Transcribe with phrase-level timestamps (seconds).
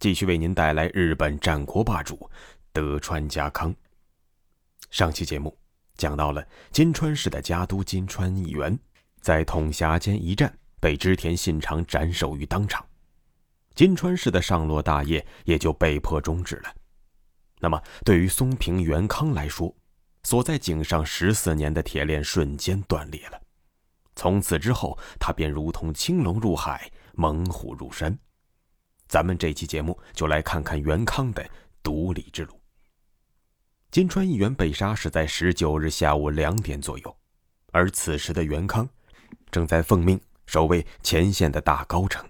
[0.00, 2.28] 继续为您带来日本战国霸主
[2.72, 3.72] 德川家康。
[4.88, 5.54] 上期节目
[5.98, 6.42] 讲到了
[6.72, 8.76] 金川市的家督金川义元，
[9.20, 12.82] 在统辖间一战被织田信长斩首于当场，
[13.74, 16.74] 金川市的上洛大业也就被迫终止了。
[17.58, 19.70] 那么，对于松平元康来说，
[20.22, 23.38] 锁在井上十四年的铁链瞬间断裂了，
[24.16, 28.18] 从此之后，他便如同青龙入海，猛虎入山。
[29.10, 31.44] 咱们这期节目就来看看元康的
[31.82, 32.60] 独立之路。
[33.90, 37.16] 金川议员被杀是在十九日下午两点左右，
[37.72, 38.88] 而此时的元康
[39.50, 42.24] 正在奉命守卫前线的大高城，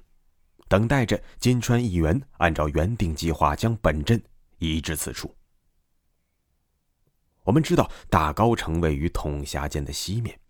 [0.69, 4.19] 等待着金川议员按照原定计划将本镇
[4.57, 5.37] 移至此处。
[7.43, 10.41] 我们知道大高城位于统辖间的西面，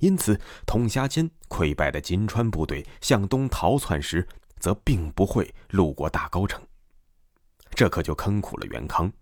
[0.00, 4.28] 因此统辖间溃败的金川部队向东逃窜时。
[4.62, 6.64] 则并不会路过大高城，
[7.72, 9.12] 这可就坑苦了元康。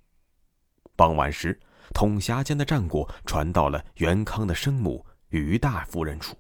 [0.95, 1.59] 傍晚时，
[1.95, 6.37] 统辖间的战果传到了元康的生母于大夫人处。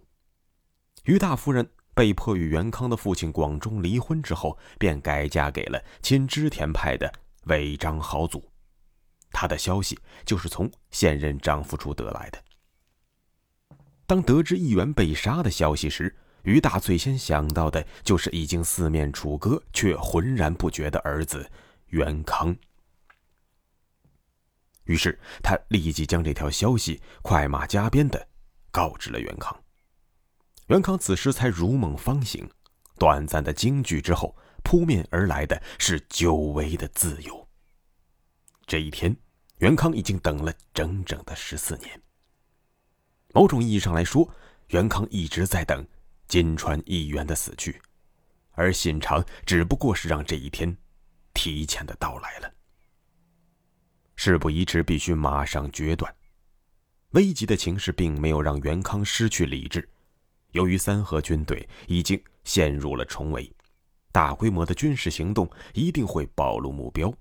[1.05, 7.11] 于大夫人被迫与元康的父亲广忠离婚之后，便改嫁给了亲织田派的
[7.45, 8.53] 尾张豪族。
[9.31, 12.39] 她的消息就是从现任丈夫处得来的。
[14.07, 21.51] 当得知议员被杀的消息时，于大最先想到的就是已经四面楚歌却浑然不觉的儿子
[21.89, 22.57] 元康。
[24.85, 28.27] 于是他立即将这条消息快马加鞭的
[28.71, 29.57] 告知了元康。
[30.67, 32.49] 元康此时才如梦方醒，
[32.99, 37.49] 短暂的惊惧之后，扑面而来的是久违的自由。
[38.67, 39.17] 这一天，
[39.59, 42.01] 元康已经等了整整的十四年。
[43.33, 44.29] 某种意义上来说，
[44.69, 45.87] 元康一直在等。
[46.31, 47.83] 金川议员的死去，
[48.53, 50.77] 而信长只不过是让这一天
[51.35, 52.49] 提前的到来了。
[54.15, 56.15] 事不宜迟，必须马上决断。
[57.15, 59.89] 危急的情势并没有让元康失去理智。
[60.53, 63.53] 由于三河军队已经陷入了重围，
[64.13, 67.13] 大规模的军事行动一定会暴露目标。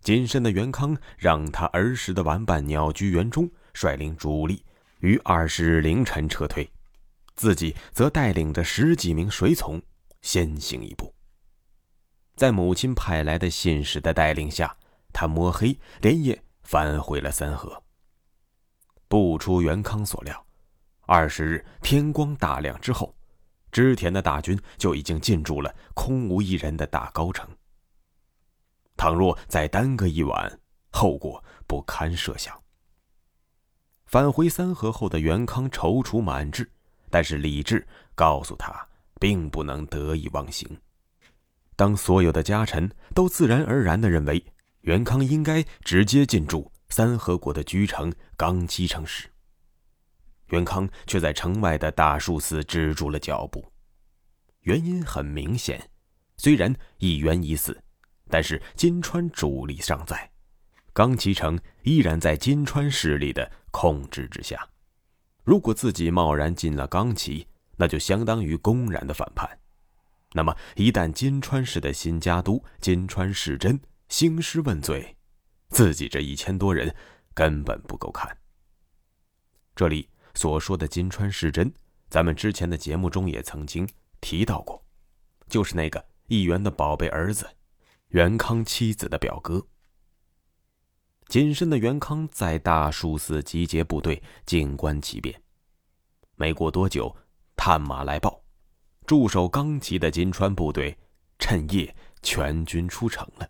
[0.00, 4.64] 谨慎的元康让他儿时的玩伴鸟居元忠率领主力
[5.00, 6.70] 于二十日凌晨撤退。
[7.38, 9.80] 自己则带领着十几名随从
[10.22, 11.14] 先行一步。
[12.34, 14.76] 在母亲派来的信使的带领下，
[15.12, 17.80] 他摸黑连夜返回了三河。
[19.06, 20.46] 不出元康所料，
[21.02, 23.14] 二十日天光大亮之后，
[23.70, 27.48] 织田的大军就已经进驻了空无一人的大高城。
[28.96, 30.60] 倘若再耽搁一晚，
[30.90, 32.60] 后果不堪设想。
[34.06, 36.68] 返回三河后的元康踌躇满志。
[37.10, 38.86] 但是理智告诉他，
[39.20, 40.68] 并不能得意忘形。
[41.76, 44.44] 当所有的家臣都自然而然地认为
[44.80, 49.28] 元康应该直接进驻三河国的居城冈崎城时，
[50.48, 53.64] 元康却在城外的大树寺止住了脚步。
[54.62, 55.88] 原因很明显，
[56.36, 57.80] 虽然议员已死，
[58.28, 60.30] 但是金川主力尚在，
[60.92, 64.68] 冈崎城依然在金川势力的控制之下。
[65.48, 67.46] 如果自己贸然进了冈崎，
[67.78, 69.48] 那就相当于公然的反叛。
[70.34, 75.16] 那么，一旦金川市的新家督金川世真兴师问罪，
[75.70, 76.94] 自己这一千多人
[77.32, 78.36] 根本不够看。
[79.74, 81.72] 这里所说的金川世真，
[82.10, 83.88] 咱们之前的节目中也曾经
[84.20, 84.84] 提到过，
[85.48, 87.48] 就是那个议员的宝贝儿子，
[88.08, 89.66] 元康妻子的表哥。
[91.28, 95.42] 谨慎的元康在大树寺集结部队，静观其变。
[96.36, 97.14] 没过多久，
[97.54, 98.42] 探马来报，
[99.06, 100.96] 驻守冈崎的金川部队
[101.38, 103.46] 趁夜全军出城了。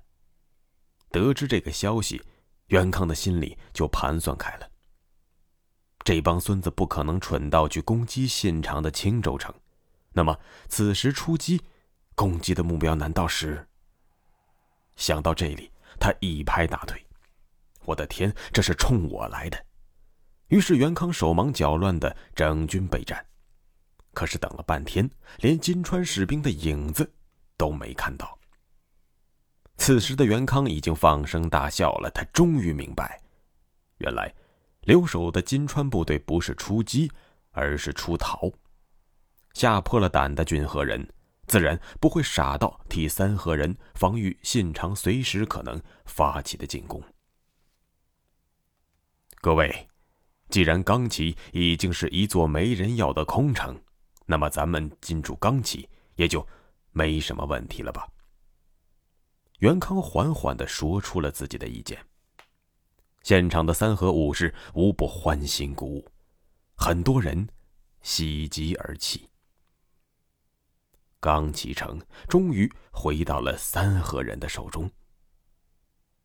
[1.13, 2.21] 得知这个消息，
[2.67, 4.69] 元康的心里就盘算开了。
[6.03, 9.55] 这帮孙子不可能蠢到去攻击信长的青州城，
[10.15, 10.37] 那么
[10.69, 11.63] 此时出击，
[12.17, 13.69] 攻击的目标难道是？
[14.97, 15.71] 想到这里，
[16.01, 17.01] 他一拍大腿。
[17.89, 19.59] 我的天，这是冲我来的！
[20.49, 23.25] 于是元康手忙脚乱的整军备战，
[24.13, 27.11] 可是等了半天，连金川士兵的影子
[27.57, 28.39] 都没看到。
[29.79, 33.19] 此时的元康已经放声大笑了，他终于明白，
[33.99, 34.35] 原来
[34.83, 37.11] 留守的金川部队不是出击，
[37.53, 38.53] 而是出逃。
[39.55, 41.09] 吓破了胆的俊河人，
[41.47, 47.03] 自然不会傻到替三河人防御信长随时可能发起的进攻。
[49.41, 49.89] 各位，
[50.51, 53.81] 既然冈崎已经是一座没人要的空城，
[54.27, 56.45] 那么咱们进驻冈崎也就
[56.91, 58.09] 没什么问题了吧？
[59.61, 62.05] 袁康缓缓的说出了自己的意见。
[63.23, 66.11] 现场的三河武士无不欢欣鼓舞，
[66.75, 67.49] 很多人
[68.03, 69.29] 喜极而泣。
[71.21, 74.91] 冈崎城终于回到了三河人的手中。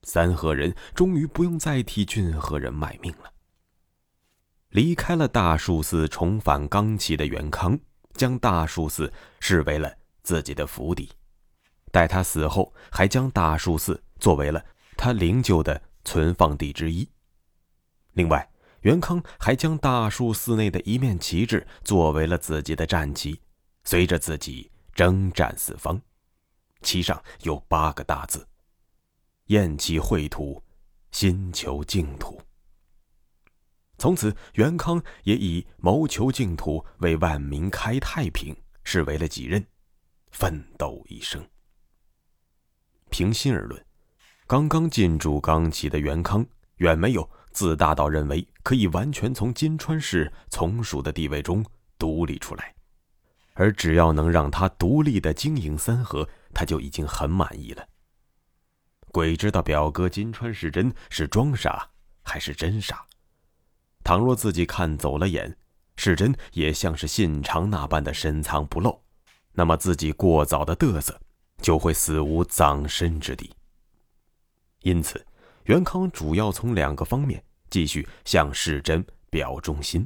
[0.04, 3.32] 三河人终于不用再替俊河人卖命了。
[4.70, 7.80] 离开了大树寺，重返冈崎的元康，
[8.14, 11.12] 将大树寺视为了自己的府邸。
[11.92, 14.66] 待他死后，还将大树寺作为了
[14.98, 17.08] 他灵柩的存放地之一。
[18.14, 18.50] 另外，
[18.82, 23.40] 元康还将大树寺内的一面旗帜作为了自己的战旗，
[23.84, 26.02] 随着自己征战四方。
[26.82, 28.46] 旗上有八个大字
[29.48, 30.62] ：“厌弃秽土，
[31.12, 32.42] 心求净土。”
[33.98, 39.66] 从此，元康也以谋求净土、为万民开太平视为了己任，
[40.32, 41.42] 奋斗一生。
[43.10, 43.86] 平心而论，
[44.48, 46.46] 刚刚进驻冈崎的元康
[46.78, 51.64] 远没有自大到认为可以完全从金川氏从属的地位中
[51.98, 52.74] 独立出来，
[53.54, 57.88] 而只要能让他独立的经营三河，他就已经很满意了。
[59.14, 61.88] 鬼知道表哥金川世真是装傻
[62.24, 63.06] 还是真傻？
[64.04, 65.56] 倘若自己看走了眼，
[65.96, 69.00] 世真也像是信长那般的深藏不露，
[69.52, 71.18] 那么自己过早的嘚瑟。
[71.62, 73.50] 就会死无葬身之地。
[74.82, 75.26] 因此，
[75.66, 80.06] 元康主要从两个方面继续向世真表忠心：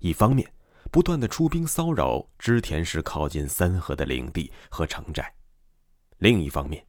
[0.00, 0.52] 一方面，
[0.90, 5.24] 不断的出兵骚扰织田氏靠近三河的领地和城寨；
[6.18, 6.84] 另一方面，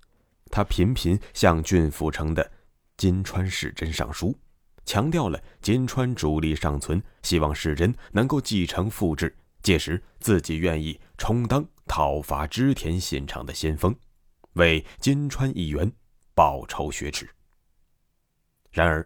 [0.52, 2.52] 他频频向郡府城的
[2.98, 4.38] 金川世真上书，
[4.86, 11.66] 强调了金川主力尚存，希望世真能够继承父志，届时自己愿意充当。
[11.88, 13.94] 讨伐织田信长的先锋，
[14.54, 15.92] 为金川议员
[16.34, 17.28] 报仇雪耻。
[18.70, 19.06] 然而，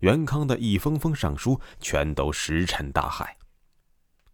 [0.00, 3.38] 元康的一封封上书全都石沉大海。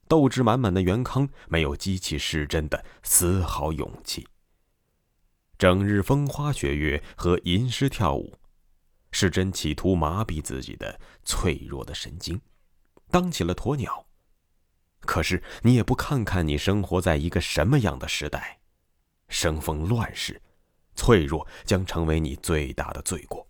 [0.08, 4.26] 斗志满满的元康没有激起世真的丝毫勇气。
[5.58, 8.38] 整日风花雪月和吟诗跳舞，
[9.12, 12.40] 世真企图麻痹自己的脆弱的神经，
[13.10, 14.06] 当起了鸵鸟。
[15.00, 18.58] 可是你也不看看你生活在一个什么样的时代，
[19.28, 20.40] 生逢乱世，
[20.94, 23.46] 脆弱将成为你最大的罪过。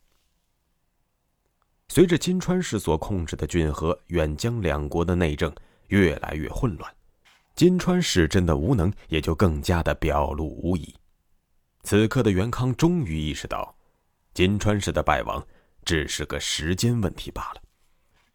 [1.89, 5.55] 随着金川市所控制的骏河、远江两国的内政
[5.89, 6.93] 越来越混乱，
[7.55, 10.95] 金川市真的无能也就更加的表露无遗。
[11.85, 13.77] 此刻的元康终于意识到，
[14.33, 15.47] 金川市的败亡
[15.85, 17.63] 只是个时间问题罢了。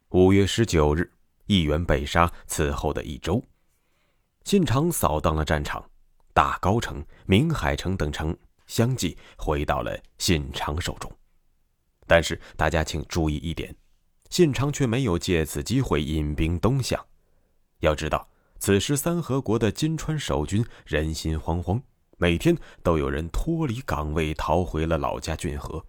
[0.08, 1.12] 五月十九日。
[1.46, 3.42] 议员被杀，此后的一周，
[4.44, 5.84] 信长扫荡了战场，
[6.32, 8.36] 大高城、明海城等城
[8.68, 11.12] 相继回到了信长手中。
[12.06, 13.74] 但是大家请注意一点，
[14.28, 17.04] 信长却没有借此机会引兵东向。
[17.80, 18.28] 要知道，
[18.60, 21.82] 此时三河国的金川守军人心惶惶，
[22.20, 25.82] 每天都有人脱离岗位逃回了老家浚河，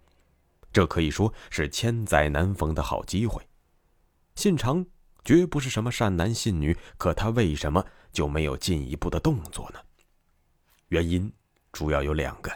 [0.72, 3.46] 这可以说是千载难逢的好机会。
[4.34, 4.84] 信长。
[5.24, 9.78] 绝不是什么善男信女，可他为什么就没有进一步的动作呢？
[10.88, 11.32] 原因
[11.70, 12.50] 主要有两个：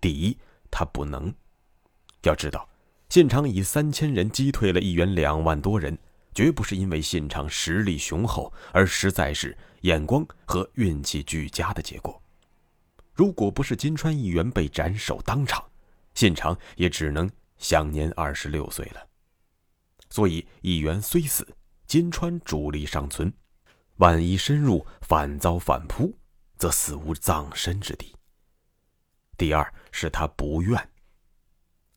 [0.00, 0.38] 第一，
[0.70, 1.30] 他不能。
[2.22, 2.66] 要知道，
[3.10, 5.98] 信长以三千人击退了一员两万多人，
[6.32, 12.21] 绝不是因为信长实力雄厚，而实在是眼光和运气俱佳的结果。
[13.14, 15.64] 如果不是金川议员被斩首当场，
[16.14, 19.06] 信长也只能享年二十六岁了。
[20.10, 21.46] 所以，议员虽死。
[21.84, 23.30] 金川主力尚存，
[23.96, 26.16] 万一深入反遭反扑，
[26.56, 28.14] 则死无葬身之地。
[29.36, 30.88] 第二是他不愿。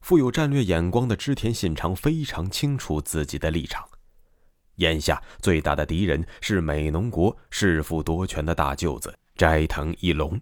[0.01, 3.87] 富有战略眼光的织田信长非常清楚自己的立场，
[4.75, 10.37] 眼下最大的敌人是美浓国弑父夺权的大舅子斋藤义龙，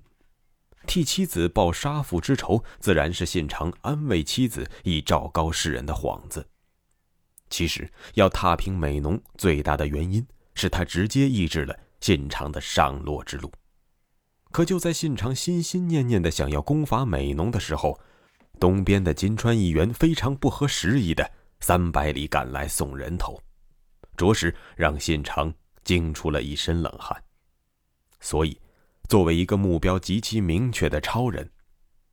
[0.86, 6.48] 替妻子报杀父之仇，自然是信长安慰妻子以昭告世人的幌子。
[7.50, 10.25] 其实要踏平美浓，最大的原因
[10.56, 13.52] 是他直接抑制了信长的上洛之路。
[14.52, 18.00] 可就在信长心心念念的想要攻伐美浓的时候，
[18.60, 23.42] 东边的金川议员非常不合时宜的三百里赶来送人头，
[24.16, 27.24] 着实让信长惊出了一身冷汗。
[28.20, 28.60] 所以，
[29.08, 31.50] 作为一个目标极其明确的超人，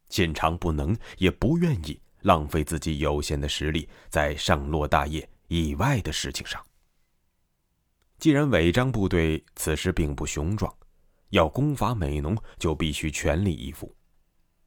[0.08, 6.62] 信长不能也不愿意浪费自己有限的实力在上洛大业以外的事情上。
[8.18, 10.70] 既然违章部队此时并不雄壮，
[11.30, 13.96] 要攻伐美浓就必须全力以赴。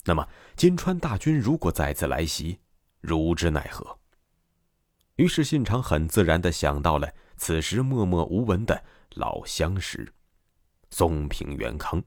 [0.06, 2.58] 那么，金川大军如果再次来袭，
[3.00, 4.00] 如之奈何？
[5.18, 10.12] 于是，信长很自然地想到了此时默默无闻的老相识——
[10.90, 12.04] 松平元康。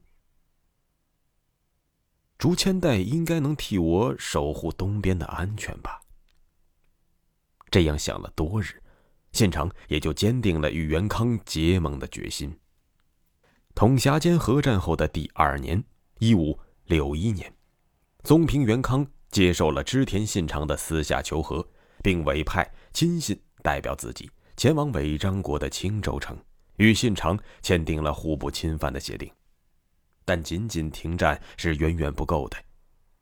[2.39, 6.03] 竹千代应该能替我守护东边的安全吧？
[7.71, 8.83] 这样想了多日，
[9.33, 12.57] 信长也就坚定了与元康结盟的决心。
[13.75, 15.83] 统辖间合战后的第二年，
[16.19, 17.53] 一五六一年。
[18.23, 21.67] 宗平元康接受了织田信长的私下求和，
[22.03, 26.39] 并委派亲信代表自己前往尾张国的青州城，
[26.77, 29.31] 与信长签订了互不侵犯的协定。
[30.27, 32.59] 但仅仅停战是远远不够的，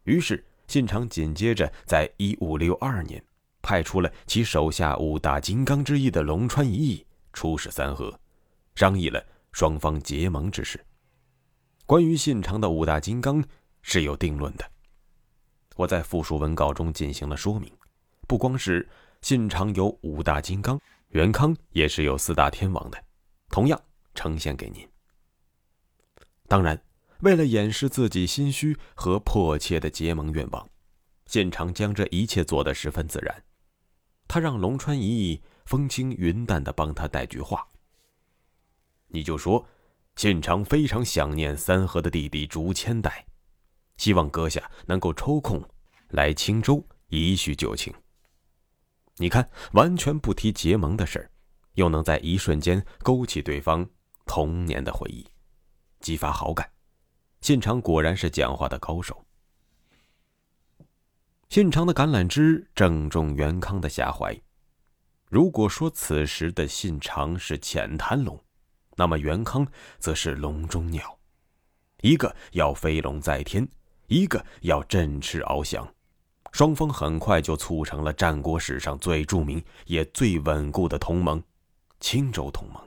[0.04, 3.22] 于是信长紧接着在一五六二年，
[3.60, 8.18] 派出了其手下五大金刚之一的龙川一义出使三河，
[8.74, 10.82] 商议了双方结盟之事。
[11.84, 13.44] 关于信长的五大金刚
[13.82, 14.64] 是有定论的。
[15.76, 17.70] 我在附属文稿中进行了说明，
[18.26, 18.88] 不光是
[19.20, 23.04] 信长有五大金刚，元康也是有四大天王的，
[23.50, 23.78] 同样
[24.14, 24.88] 呈现给您。
[26.46, 26.80] 当然，
[27.24, 30.68] 为了掩饰自己心虚和迫切的结盟愿望，
[31.24, 33.44] 信长将这一切做得十分自然。
[34.28, 37.66] 他让龙川一役风轻云淡地帮他带句话
[39.08, 39.66] ：“你就说，
[40.16, 43.24] 信长非常想念三河的弟弟竹千代。”
[43.96, 45.62] 希望阁下能够抽空
[46.08, 47.90] 来青州一叙旧情。
[49.16, 51.30] 你看，完全不提结盟的事儿，
[51.74, 53.88] 又能在一瞬间勾起对方
[54.26, 55.26] 童年的回忆，
[56.00, 56.73] 激发好感。
[57.44, 59.22] 信长果然是讲话的高手。
[61.50, 64.34] 信长的橄榄枝正中元康的下怀。
[65.28, 68.42] 如果说此时的信长是浅滩龙，
[68.96, 71.18] 那么元康则是笼中鸟，
[72.00, 73.68] 一个要飞龙在天。
[74.06, 75.86] 一个要振翅翱翔，
[76.50, 81.42] 双方很快就促成了战国史上最著名也最稳固的同盟——
[82.00, 82.82] 青州同盟。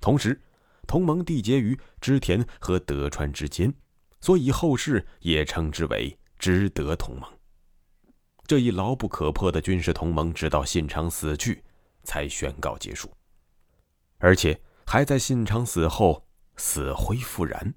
[0.00, 0.40] 同时，
[0.86, 3.72] 同盟缔结于织田和德川之间，
[4.20, 7.30] 所以后世也称之为织德同盟。
[8.46, 11.62] 这一牢不可破的军事同盟，直到信长死去
[12.04, 13.10] 才宣告结束，
[14.18, 17.74] 而且还在信长死后死灰复燃。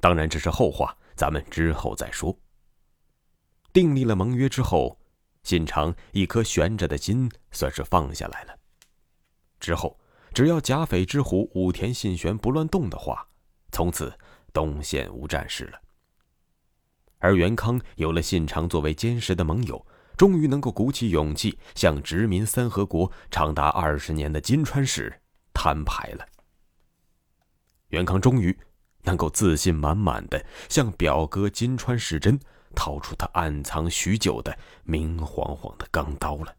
[0.00, 0.96] 当然，这是后话。
[1.16, 2.38] 咱们之后再说。
[3.72, 5.00] 订立了盟约之后，
[5.44, 8.54] 信长一颗悬着的心算是放下来了。
[9.58, 9.98] 之后，
[10.36, 13.26] 只要甲斐之虎武田信玄不乱动的话，
[13.72, 14.12] 从此
[14.52, 15.80] 东线无战事了。
[17.16, 25.22] 而元康有了信长作为坚实的盟友，终于能够鼓起勇气向殖民三河国长达二十年的金川氏
[25.54, 26.26] 摊牌了。
[27.88, 28.54] 元康终于。
[29.04, 32.36] 能够自信满满的向表哥金川世真
[32.74, 36.52] 掏出他暗藏许久的明晃晃的钢刀了。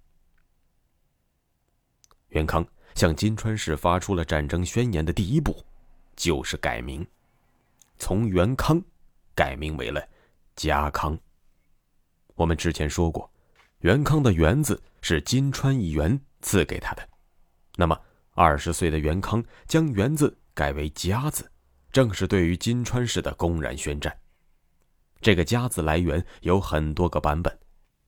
[2.30, 2.66] 元康
[2.98, 5.64] 向金川氏发出了战争宣言的第一步，
[6.16, 7.06] 就是改名，
[8.00, 8.82] 从元康
[9.36, 10.04] 改名为了
[10.56, 11.16] 家康。
[12.34, 13.32] 我们之前说过，
[13.82, 17.08] 元康的元字是金川一元赐给他的，
[17.76, 17.96] 那么
[18.32, 21.48] 二十岁的元康将元字改为家字。
[21.92, 24.16] 正是对于金川氏的公然宣战。
[25.22, 27.56] 这个“家”字来源有很多个版本，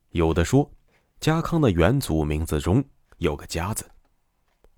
[0.09, 0.69] 有的说
[1.19, 2.83] 家康的元祖名字中
[3.17, 3.89] 有个“家”字，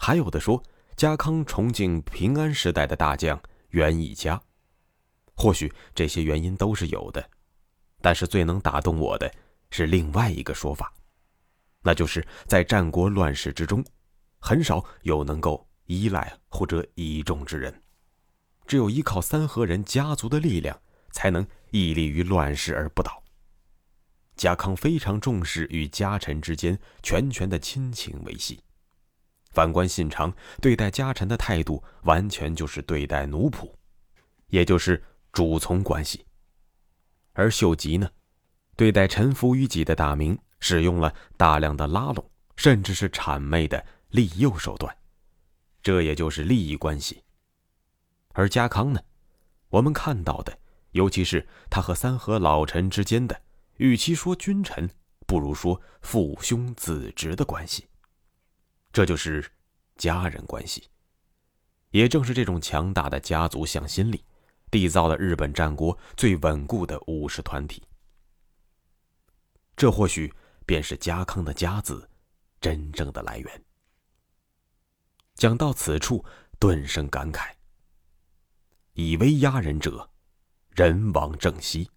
[0.04, 0.64] 还有的说
[0.98, 3.40] 家康崇敬平安时代的大将
[3.70, 4.42] 袁义家。
[5.36, 7.24] 或许这些原因都是有的，
[8.02, 9.32] 但是最能打动我的
[9.70, 10.92] 是另外一个说法，
[11.84, 13.86] 那就是在战国乱世之中，
[14.40, 17.84] 很少有能够依赖或者倚重之人。
[18.66, 20.82] 只有依靠三河人家族的力量，
[21.12, 23.22] 才能屹立于乱世而不倒。
[24.36, 28.64] 家康非常重视与家臣之间拳拳的亲情维系。
[29.52, 33.70] 反观信长对待家臣的态度，完全就是对待奴仆，
[34.48, 36.26] 也就是主从关系。
[37.34, 38.10] 而秀吉呢，
[38.76, 44.96] 对待臣服于己的大名，使用了大量的拉拢，甚至是谄媚的利诱手段，
[45.82, 47.24] 这也就是利益关系。
[48.34, 49.02] 而家康呢？
[49.70, 50.58] 我们看到的，
[50.92, 53.42] 尤其是他和三河老臣之间的
[53.78, 54.90] 与其说君臣，
[55.26, 57.86] 不如说父兄子侄的关系。
[58.92, 59.52] 这就是
[59.98, 60.90] 家人关系。
[61.92, 64.24] 也正是这种强大的家族向心力，
[64.70, 67.84] 缔造了日本战国最稳固的武士团体。
[69.76, 70.34] 这或许
[70.66, 72.10] 便是家康的“家”字
[72.62, 73.64] 真正的来源。
[75.36, 76.24] 讲到此处，
[76.60, 77.52] 顿生感慨：
[78.94, 80.10] 以威压人者，
[80.70, 81.90] 人亡政息；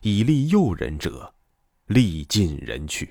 [0.00, 1.34] 以利诱人者，
[1.86, 3.06] 利尽人去；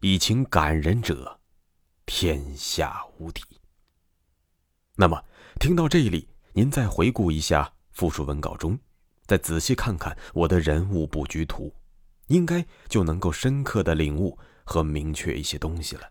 [0.00, 1.38] 以情感人者，
[2.06, 3.42] 天下无敌。
[4.96, 5.24] 那么，
[5.58, 8.78] 听到这里，您再回顾一下复述文稿中，
[9.26, 11.74] 再仔细看看我的人物布局图，
[12.28, 16.10] 应该就能够深刻的领悟和明确一些东西了。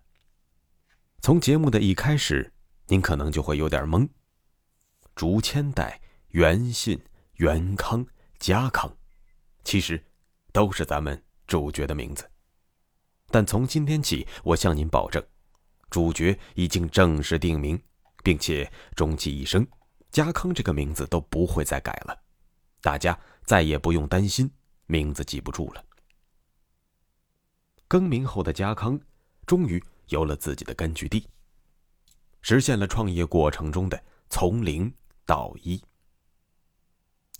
[1.22, 2.52] 从节目的一开始，
[2.88, 4.08] 您可能就会有点懵。
[5.16, 7.00] 竹千代、元信、
[7.36, 8.06] 元康、
[8.40, 8.98] 家康，
[9.64, 10.04] 其实
[10.52, 12.30] 都是咱们主角的名字。
[13.30, 15.24] 但从今天起，我向您保证，
[15.94, 17.80] 主角已经正式定名。
[18.26, 19.68] 并且终其一生，
[20.10, 22.18] 家康这个名字都不会再改了，
[22.82, 24.50] 大家再也不用担心
[24.86, 25.84] 名字记不住了。
[27.86, 28.98] 更名后的家康，
[29.46, 31.28] 终于有了自己的根据地，
[32.42, 34.90] 实现了创业过程中的从零
[35.26, 35.84] 到一。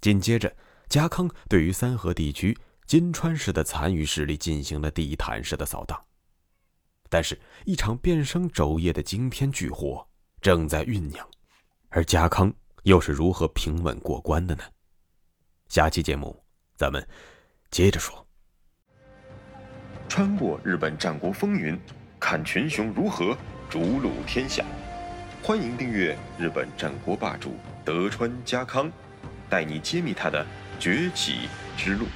[0.02, 0.54] 紧接着，
[0.90, 6.06] 家康对于三河地区金川市的残余势力进行了地毯式的扫荡，
[7.14, 10.04] 但是，一场变生肘腋的惊天巨祸。
[10.42, 11.24] 正在酝酿，
[11.90, 12.52] 而家康
[12.86, 14.64] 又是如何平稳过关的呢？
[15.70, 16.44] 下期节目
[16.76, 17.08] 咱们
[17.70, 18.26] 接着说。
[20.10, 21.80] 穿过日本战国风云，
[22.20, 23.38] 看群雄如何
[23.70, 24.66] 逐鹿天下。
[25.44, 27.54] 欢迎订阅《日本战国霸主
[27.86, 28.88] 德川家康》，
[29.52, 30.44] 带你揭秘他的
[30.80, 32.08] 崛起之路。